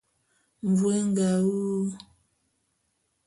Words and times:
Mvu 0.67 0.85
é 0.97 0.99
nga 1.07 1.27
wu. 1.45 1.59